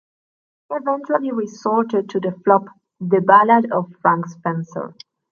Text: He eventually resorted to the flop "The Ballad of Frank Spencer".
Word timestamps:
He 0.67 0.75
eventually 0.77 1.31
resorted 1.31 2.09
to 2.09 2.19
the 2.19 2.31
flop 2.43 2.65
"The 3.01 3.21
Ballad 3.21 3.71
of 3.71 3.93
Frank 4.01 4.25
Spencer". 4.25 4.95